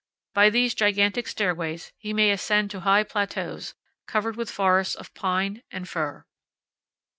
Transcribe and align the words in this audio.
By 0.33 0.49
these 0.49 0.73
gigantic 0.73 1.27
stairways 1.27 1.93
he 1.95 2.11
may 2.11 2.31
ascend 2.31 2.71
to 2.71 2.79
high 2.79 3.03
plateaus, 3.03 3.75
covered 4.07 4.35
with 4.35 4.49
forests 4.49 4.95
of 4.95 5.13
pine 5.13 5.61
and 5.69 5.87
fir. 5.87 6.25